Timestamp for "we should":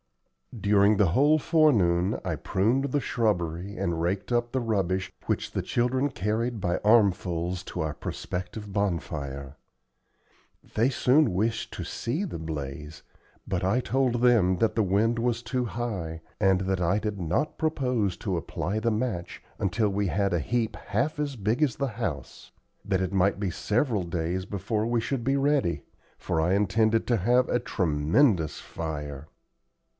24.85-25.23